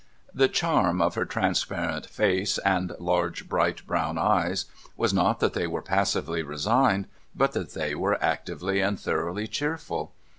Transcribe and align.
The 0.33 0.47
charm 0.47 0.99
of 0.99 1.13
her 1.13 1.25
transparent 1.27 2.07
face 2.07 2.57
and 2.57 2.93
large 2.97 3.47
bright 3.47 3.85
brown 3.85 4.17
eyes 4.17 4.65
was, 4.97 5.13
not 5.13 5.39
that 5.41 5.53
they 5.53 5.67
were 5.67 5.83
passively 5.83 6.41
resigned, 6.41 7.05
but 7.35 7.51
that 7.51 7.75
they 7.75 7.93
were 7.93 8.17
actively 8.19 8.81
and 8.81 8.99
thoroughly 8.99 9.47
cheerful. 9.47 10.11